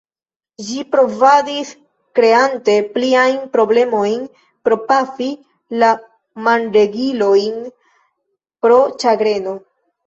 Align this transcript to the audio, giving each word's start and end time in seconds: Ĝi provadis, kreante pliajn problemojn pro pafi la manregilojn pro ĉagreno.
Ĝi 0.67 0.77
provadis, 0.93 1.73
kreante 2.19 2.75
pliajn 2.95 3.37
problemojn 3.57 4.25
pro 4.65 4.81
pafi 4.89 5.31
la 5.85 5.93
manregilojn 6.49 7.65
pro 8.67 8.83
ĉagreno. 9.07 9.61